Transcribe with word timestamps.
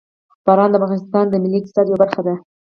باران 0.45 0.69
د 0.71 0.75
افغانستان 0.79 1.25
د 1.29 1.33
ملي 1.43 1.57
اقتصاد 1.59 1.85
یوه 1.87 2.01
برخه 2.03 2.21
ده. 2.27 2.33